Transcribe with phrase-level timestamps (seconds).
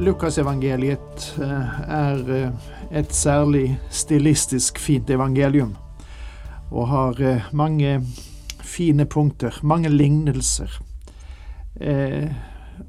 [0.00, 2.52] Lukasevangeliet eh, er eh,
[2.90, 5.76] et særlig stilistisk fint evangelium,
[6.70, 8.00] og har eh, mange
[8.64, 10.80] fine punkter, mange lignelser.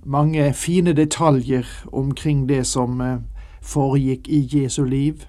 [0.04, 3.02] Mange fine detaljer omkring det som
[3.62, 5.24] foregikk i Jesu liv,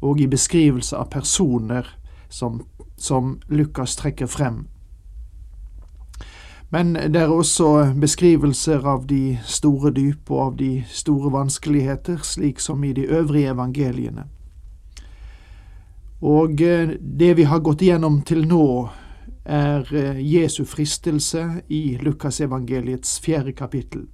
[0.00, 1.86] og i beskrivelse av personer
[2.28, 2.62] som,
[2.96, 4.64] som Lukas trekker frem
[6.72, 12.60] men det er også beskrivelser av de store dyp og av de store vanskeligheter, slik
[12.64, 14.24] som i de øvrige evangeliene.
[16.22, 18.88] Og eh, det vi har gått igjennom til nå,
[19.44, 24.06] er eh, Jesu fristelse i Lukasevangeliets fjerde kapittel.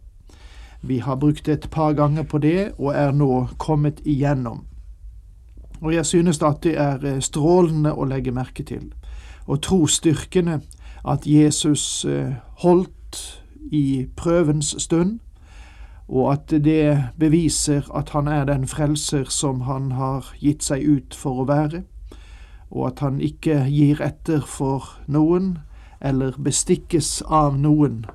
[0.83, 4.65] Vi har brukt et par ganger på det, og er nå kommet igjennom.
[5.81, 8.91] Og jeg synes at det er eh, strålende å legge merke til,
[9.47, 10.59] og tro styrkende,
[11.05, 12.05] at Jesus
[12.62, 13.42] holdt
[13.73, 15.19] i prøvens stund,
[16.09, 21.15] og at det beviser at han er den frelser som han har gitt seg ut
[21.15, 21.83] for å være,
[22.70, 25.59] og at han ikke gir etter for noen
[26.00, 28.06] eller bestikkes av noen,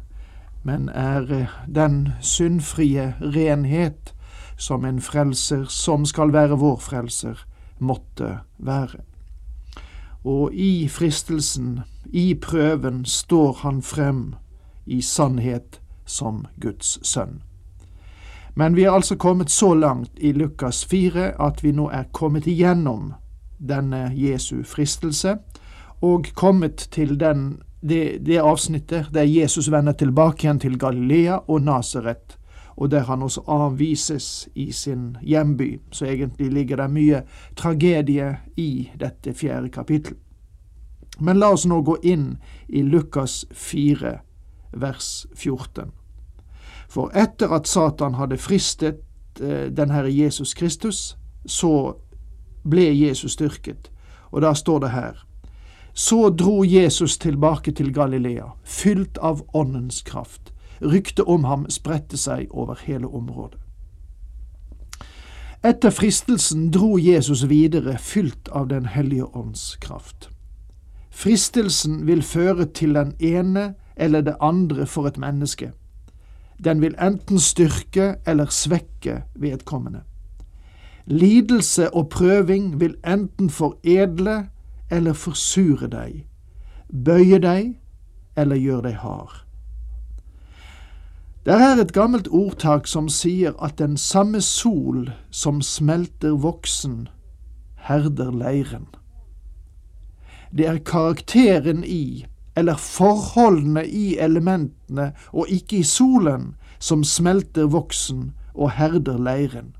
[0.64, 4.14] men er den syndfrie renhet
[4.58, 7.46] som en frelser, som skal være vår frelser,
[7.80, 9.02] måtte være.
[10.24, 11.82] Og i fristelsen
[12.14, 14.36] i prøven står han frem
[14.86, 17.42] i sannhet som Guds sønn.
[18.56, 22.48] Men vi er altså kommet så langt i Lukas 4 at vi nå er kommet
[22.48, 23.14] igjennom
[23.58, 25.38] denne Jesu fristelse,
[26.02, 31.62] og kommet til den, det, det avsnittet der Jesus vender tilbake igjen til Galilea og
[31.62, 32.38] Nasaret,
[32.76, 35.82] og der han også avvises i sin hjemby.
[35.92, 37.22] Så egentlig ligger det mye
[37.56, 40.18] tragedie i dette fjerde kapittel.
[41.20, 44.18] Men la oss nå gå inn i Lukas 4,
[44.74, 45.92] vers 14.
[46.90, 49.02] For etter at Satan hadde fristet
[49.42, 51.96] eh, den Herre Jesus Kristus, så
[52.64, 53.90] ble Jesus styrket.
[54.32, 55.26] Og da står det her
[55.94, 60.54] Så dro Jesus tilbake til Galilea, fylt av Åndens kraft.
[60.82, 63.60] Ryktet om ham spredte seg over hele området.
[65.64, 70.30] Etter fristelsen dro Jesus videre, fylt av Den hellige ånds kraft.
[71.10, 75.72] Fristelsen vil føre til den ene eller det andre for et menneske.
[76.64, 80.02] Den vil enten styrke eller svekke vedkommende.
[81.06, 84.48] Lidelse og prøving vil enten foredle
[84.92, 86.26] eller forsure deg,
[87.06, 87.74] bøye deg
[88.38, 89.44] eller gjøre deg hard.
[91.46, 97.10] Det er et gammelt ordtak som sier at den samme sol som smelter voksen,
[97.84, 98.88] herder leiren.
[100.56, 102.26] Det er karakteren i,
[102.56, 109.74] eller forholdene i elementene og ikke i solen, som smelter voksen og herder leiren.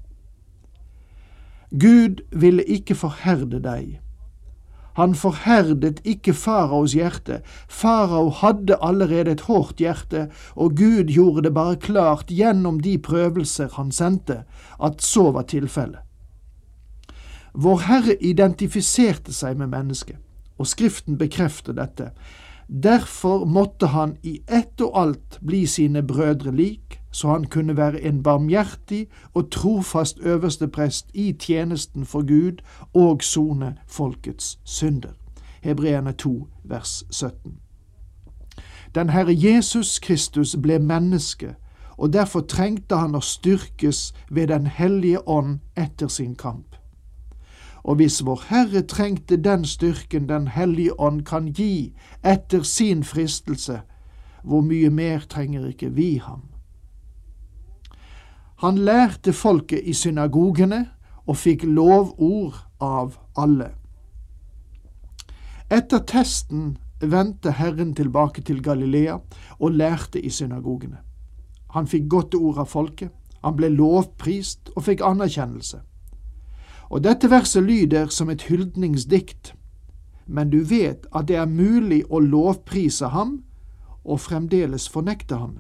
[1.74, 4.00] Gud ville ikke forherde deg.
[4.94, 7.40] Han forherdet ikke faraos hjerte.
[7.68, 13.74] Farao hadde allerede et hårdt hjerte, og Gud gjorde det bare klart gjennom de prøvelser
[13.74, 14.44] han sendte,
[14.84, 16.06] at så var tilfellet.
[17.54, 20.18] Vår Herre identifiserte seg med mennesket
[20.58, 22.12] og Skriften bekrefter dette.
[22.68, 28.02] Derfor måtte han i ett og alt bli sine brødre lik, så han kunne være
[28.02, 32.58] en barmhjertig og trofast øversteprest i tjenesten for Gud
[32.94, 35.12] og sone folkets synder.
[35.62, 37.36] Hebreerne 2, vers 17.
[38.96, 41.56] Den Herre Jesus Kristus ble menneske,
[41.98, 46.73] og derfor trengte han å styrkes ved Den hellige ånd etter sin kamp
[47.84, 51.94] og hvis Vår Herre trengte den styrken Den hellige ånd kan gi
[52.24, 53.82] etter sin fristelse,
[54.44, 56.42] hvor mye mer trenger ikke vi ham?
[58.64, 60.86] Han lærte folket i synagogene
[61.28, 63.74] og fikk lovord av alle.
[65.72, 69.18] Etter testen vendte Herren tilbake til Galilea
[69.60, 70.98] og lærte i synagogene.
[71.74, 73.12] Han fikk godt ord av folket,
[73.44, 75.82] han ble lovprist og fikk anerkjennelse.
[76.90, 79.56] Og dette verset lyder som et hyldningsdikt,
[80.26, 83.44] men du vet at det er mulig å lovprise ham
[84.04, 85.60] og fremdeles fornekte ham.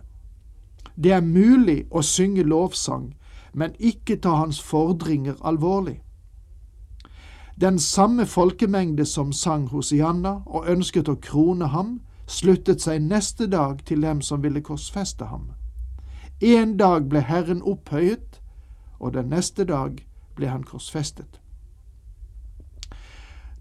[0.96, 3.14] Det er mulig å synge lovsang,
[3.54, 6.02] men ikke ta hans fordringer alvorlig.
[7.62, 13.84] Den samme folkemengde som sang Hosianna og ønsket å krone ham, sluttet seg neste dag
[13.86, 15.52] til dem som ville korsfeste ham.
[16.42, 18.42] En dag ble Herren opphøyet,
[19.00, 20.02] og den neste dag
[20.36, 21.40] ble han korsfestet.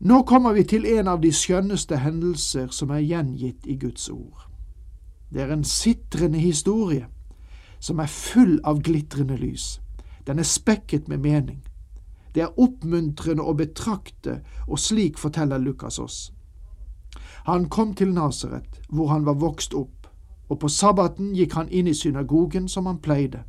[0.01, 4.49] Nå kommer vi til en av de skjønneste hendelser som er gjengitt i Guds ord.
[5.31, 7.07] Det er en sitrende historie
[7.79, 9.81] som er full av glitrende lys.
[10.27, 11.63] Den er spekket med mening.
[12.35, 16.33] Det er oppmuntrende å betrakte, og slik forteller Lukas oss.
[17.47, 20.07] Han kom til Nasaret, hvor han var vokst opp,
[20.49, 23.43] og på sabbaten gikk han inn i synagogen som han pleide.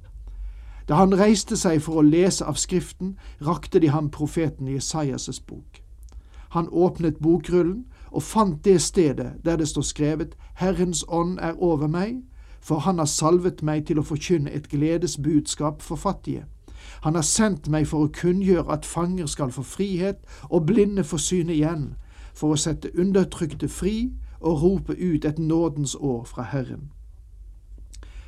[0.87, 5.81] Da han reiste seg for å lese av Skriften, rakte de ham profeten Jesajas' bok.
[6.49, 11.87] Han åpnet bokrullen og fant det stedet der det står skrevet Herrens ånd er over
[11.87, 12.21] meg,
[12.61, 16.45] for han har salvet meg til å forkynne et gledesbudskap for fattige.
[17.03, 20.19] Han har sendt meg for å kunngjøre at fanger skal få frihet
[20.49, 21.95] og blinde få syne igjen,
[22.33, 26.91] for å sette undertrykte fri og rope ut et nådens år fra Herren.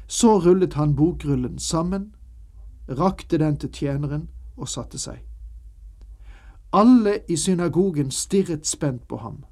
[0.08, 2.14] Så rullet han bokrullen sammen,
[2.90, 5.24] rakte den til tjeneren og satte seg.
[6.74, 9.44] Alle i synagogen stirret spent på ham.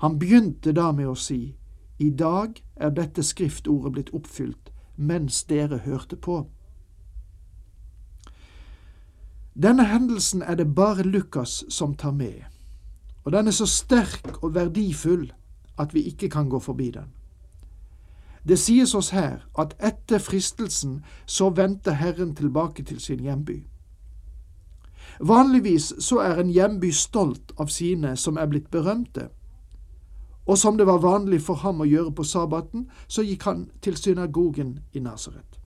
[0.00, 1.56] Han begynte da med å si,
[1.98, 6.44] I dag er dette skriftordet blitt oppfylt mens dere hørte på.
[9.54, 12.44] Denne hendelsen er det bare Lukas som tar med,
[13.24, 15.32] og den er så sterk og verdifull
[15.78, 17.10] at vi ikke kan gå forbi den.
[18.44, 23.64] Det sies oss her at etter fristelsen så vendte Herren tilbake til sin hjemby.
[25.20, 29.28] Vanligvis så er en hjemby stolt av sine som er blitt berømte,
[30.46, 33.96] og som det var vanlig for ham å gjøre på sabbaten, så gikk han til
[33.96, 35.58] synagogen i Nasaret.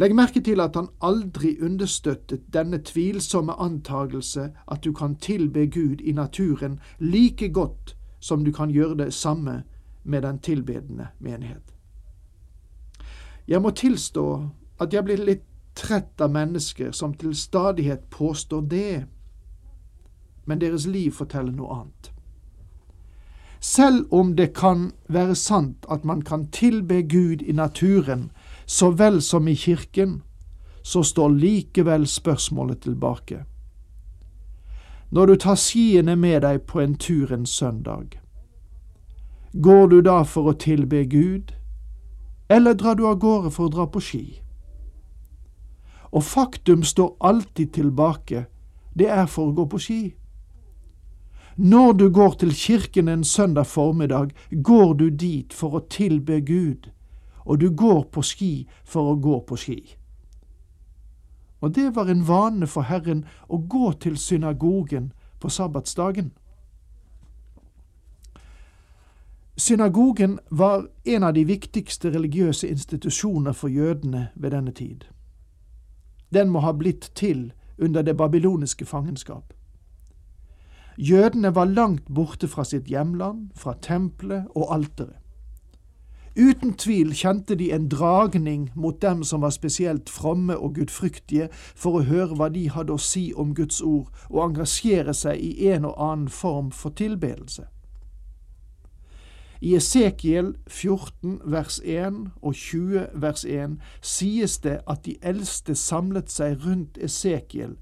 [0.00, 6.00] Legg merke til at han aldri understøttet denne tvilsomme antagelse at du kan tilbe Gud
[6.00, 9.62] i naturen like godt som du kan gjøre det samme
[10.02, 11.74] med den tilbedende menighet.
[13.48, 14.26] Jeg må tilstå
[14.80, 15.44] at jeg blir litt
[15.74, 19.04] trett av mennesker som til stadighet påstår det,
[20.44, 22.10] men deres liv forteller noe annet.
[23.60, 28.30] Selv om det kan være sant at man kan tilbe Gud i naturen
[28.66, 30.22] så vel som i kirken,
[30.82, 33.44] så står likevel spørsmålet tilbake.
[35.10, 38.16] Når du tar skiene med deg på en tur en søndag,
[39.52, 41.52] går du da for å tilbe Gud,
[42.48, 44.24] eller drar du av gårde for å dra på ski?
[46.10, 48.46] Og faktum står alltid tilbake,
[48.94, 50.00] det er for å gå på ski.
[51.56, 56.90] Når du går til kirken en søndag formiddag, går du dit for å tilbe Gud,
[57.44, 59.80] og du går på ski for å gå på ski.
[61.60, 66.32] Og det var en vane for Herren å gå til synagogen på sabbatsdagen.
[69.56, 75.04] Synagogen var en av de viktigste religiøse institusjoner for jødene ved denne tid.
[76.34, 79.52] Den må ha blitt til under det babyloniske fangenskap.
[80.98, 85.16] Jødene var langt borte fra sitt hjemland, fra tempelet og alteret.
[86.38, 91.98] Uten tvil kjente de en dragning mot dem som var spesielt fromme og gudfryktige, for
[91.98, 95.84] å høre hva de hadde å si om Guds ord, og engasjere seg i en
[95.84, 97.66] og annen form for tilbedelse.
[99.60, 106.32] I Esekiel 14 vers 1 og 20 vers 1 sies det at de eldste samlet
[106.32, 107.76] seg rundt Esekiel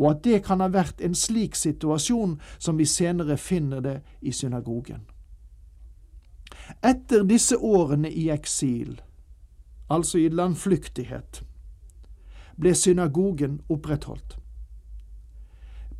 [0.00, 4.32] og at det kan ha vært en slik situasjon som vi senere finner det i
[4.32, 5.02] synagogen.
[6.82, 9.00] Etter disse årene i eksil,
[9.90, 11.42] altså i landflyktighet,
[12.56, 14.36] ble synagogen opprettholdt.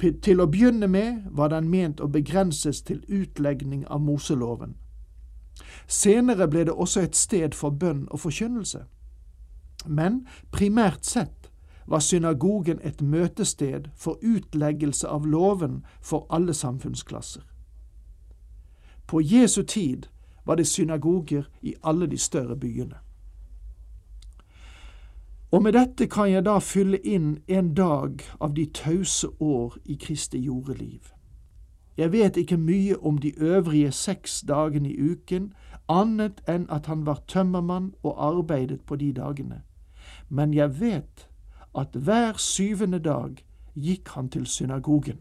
[0.00, 4.79] Til å begynne med var den ment å begrenses til utlegning av Moseloven.
[5.87, 8.85] Senere ble det også et sted for bønn og forkynnelse.
[9.87, 11.50] Men primært sett
[11.87, 17.43] var synagogen et møtested for utleggelse av loven for alle samfunnsklasser.
[19.07, 20.07] På Jesu tid
[20.47, 22.97] var det synagoger i alle de større byene.
[25.50, 29.97] Og med dette kan jeg da fylle inn en dag av de tause år i
[29.99, 31.11] Kristi jordeliv.
[32.00, 35.50] Jeg vet ikke mye om de øvrige seks dagene i uken,
[35.88, 39.59] annet enn at han var tømmermann og arbeidet på de dagene.
[40.28, 41.26] Men jeg vet
[41.76, 45.21] at hver syvende dag gikk han til synagogen.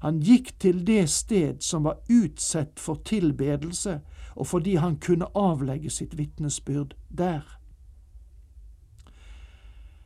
[0.00, 4.00] Han gikk til det sted som var utsett for tilbedelse,
[4.36, 7.42] og fordi han kunne avlegge sitt vitnesbyrd der.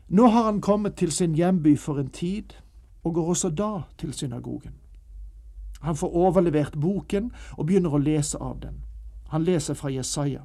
[0.09, 2.57] Nå har han kommet til sin hjemby for en tid,
[3.05, 4.88] og går også da til synagogen.
[5.81, 8.83] Han får overlevert boken og begynner å lese av den.
[9.29, 10.45] Han leser fra Jesaja.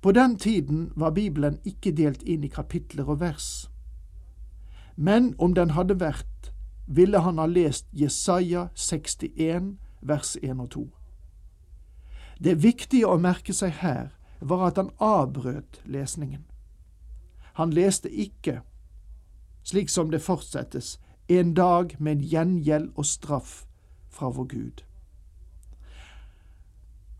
[0.00, 3.68] På den tiden var Bibelen ikke delt inn i kapitler og vers.
[4.96, 6.52] Men om den hadde vært,
[6.86, 10.82] ville han ha lest Jesaja 61, vers 1 og 2.
[12.42, 16.42] Det viktige å merke seg her var at han avbrøt lesningen.
[17.54, 18.60] Han leste ikke,
[19.62, 20.98] slik som det fortsettes,
[21.40, 23.64] en dag med en gjengjeld og straff
[24.10, 24.82] fra vår Gud.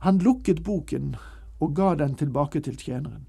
[0.02, 1.16] Han lukket boken
[1.60, 3.28] og ga den tilbake til tjeneren.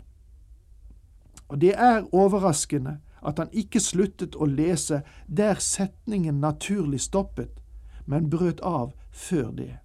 [1.47, 7.61] Og det er overraskende at han ikke sluttet å lese der setningen naturlig stoppet,
[8.05, 9.75] men brøt av før det.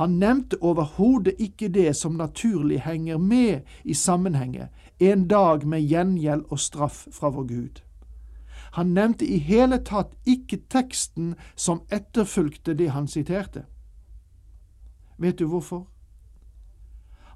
[0.00, 6.44] Han nevnte overhodet ikke det som naturlig henger med i sammenhenget, en dag med gjengjeld
[6.50, 7.82] og straff fra vår Gud.
[8.72, 13.66] Han nevnte i hele tatt ikke teksten som etterfulgte det han siterte.
[15.18, 15.86] Vet du hvorfor?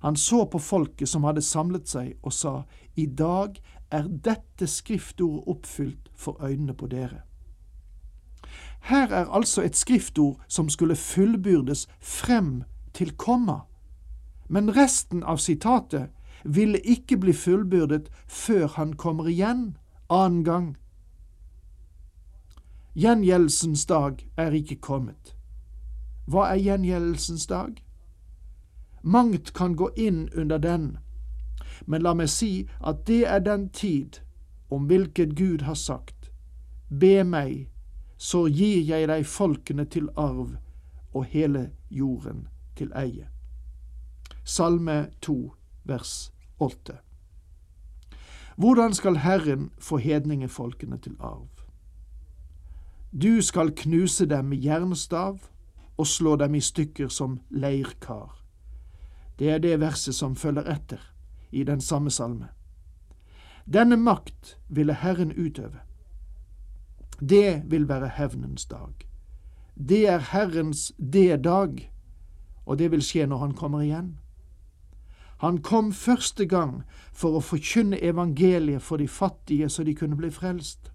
[0.01, 2.63] Han så på folket som hadde samlet seg, og sa,
[2.97, 7.23] I dag er dette skriftordet oppfylt for øynene på dere.
[8.87, 12.63] Her er altså et skriftord som skulle fullbyrdes frem
[12.95, 13.61] til komma,
[14.49, 16.13] men resten av sitatet
[16.45, 19.77] ville ikke bli fullbyrdet før han kommer igjen
[20.09, 20.77] annen gang.
[22.97, 25.35] Gjengjeldelsens dag er ikke kommet.
[26.25, 27.75] Hva er gjengjeldelsens dag?
[29.03, 30.87] Mangt kan gå inn under den,
[31.85, 34.23] men la meg si at det er den tid
[34.73, 36.31] om hvilket Gud har sagt,
[36.89, 37.69] Be meg,
[38.17, 40.57] så gir jeg deg folkene til arv
[41.13, 42.47] og hele jorden
[42.81, 43.29] til eie.
[44.45, 45.37] Salme 2,
[45.85, 46.97] vers 8.
[48.57, 51.56] Hvordan skal Herren få hedningefolkene til arv?
[53.23, 55.39] Du skal knuse dem med jernstav
[55.97, 58.43] og slå dem i stykker som leirkar.
[59.39, 61.01] Det er det verset som følger etter
[61.53, 62.49] i den samme salme.
[63.65, 65.81] Denne makt ville Herren utøve.
[67.21, 68.93] Det vil være hevnens dag.
[69.75, 71.93] Det er Herrens det-dag,
[72.67, 74.19] og det vil skje når Han kommer igjen.
[75.39, 76.83] Han kom første gang
[77.13, 80.93] for å forkynne evangeliet for de fattige så de kunne bli frelst.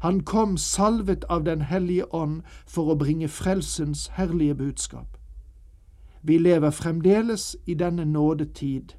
[0.00, 5.16] Han kom salvet av Den hellige ånd for å bringe frelsens herlige budskap.
[6.22, 8.92] Vi lever fremdeles i denne nådetid,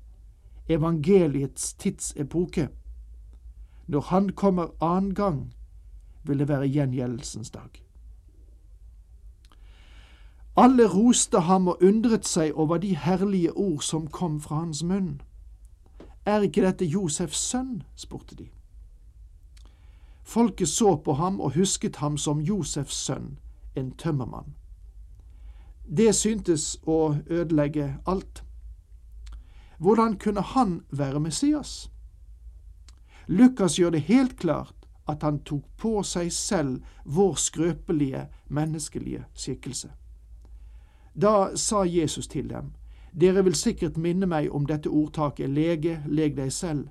[0.69, 2.69] evangeliets tidsepoke.
[3.87, 5.53] Når Han kommer annen gang,
[6.23, 7.83] vil det være gjengjeldelsens dag.
[10.57, 15.21] Alle roste ham og undret seg over de herlige ord som kom fra hans munn.
[16.25, 17.83] Er ikke dette Josefs sønn?
[17.95, 18.49] spurte de.
[20.27, 23.37] Folket så på ham og husket ham som Josefs sønn,
[23.75, 24.57] en tømmermann.
[25.87, 28.43] Det syntes å ødelegge alt.
[29.79, 31.87] Hvordan kunne han være Messias?
[33.27, 34.75] Lukas gjør det helt klart
[35.07, 39.93] at han tok på seg selv vår skrøpelige, menneskelige skikkelse.
[41.15, 42.73] Da sa Jesus til dem,
[43.15, 46.89] Dere vil sikkert minne meg om dette ordtaket Lege, leg deg selv.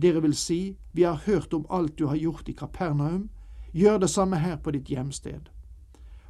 [0.00, 3.28] Dere vil si, Vi har hørt om alt du har gjort i Kapernaum,
[3.72, 5.50] gjør det samme her på ditt hjemsted.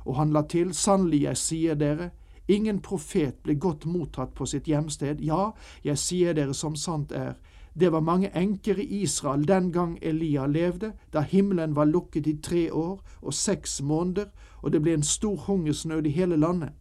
[0.05, 2.11] Og han la til, Sannelig, jeg sier dere,
[2.49, 5.53] ingen profet ble godt mottatt på sitt hjemsted, ja,
[5.85, 7.35] jeg sier dere som sant er,
[7.75, 12.37] det var mange enker i Israel den gang Elia levde, da himmelen var lukket i
[12.43, 14.27] tre år og seks måneder,
[14.62, 16.73] og det ble en stor hungersnød i hele landet.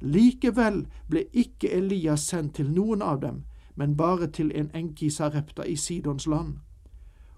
[0.00, 3.44] Likevel ble ikke Elia sendt til noen av dem,
[3.78, 6.54] men bare til en enke i Sarepta i Sidons land.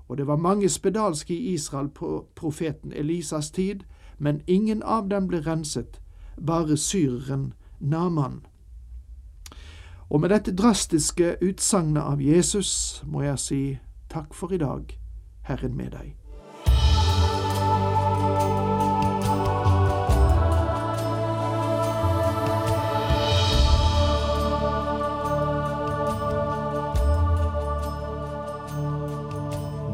[0.09, 3.81] Og det var mange spedalske i Israel på profeten Elisas tid,
[4.19, 6.01] men ingen av dem ble renset,
[6.47, 8.41] bare syreren Naman.
[10.11, 13.79] Og med dette drastiske utsagnet av Jesus må jeg si
[14.09, 14.99] takk for i dag,
[15.43, 16.20] Herren med deg.